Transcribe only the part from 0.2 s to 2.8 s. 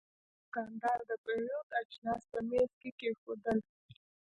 دوکاندار د پیرود اجناس په میز